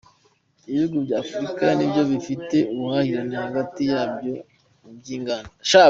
Ibihugu 0.67 0.97
bya 1.05 1.17
Afurika 1.23 1.63
ni 1.77 1.85
byo 1.89 2.01
bifite 2.11 2.57
ubuhahirane 2.73 3.35
hagati 3.45 3.81
yabyo 3.91 4.33
mu 4.81 4.89
by’inganda 4.97 5.51